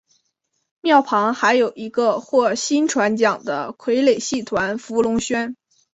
[0.81, 5.55] 庙旁还有一个获薪传奖的傀儡戏团福龙轩。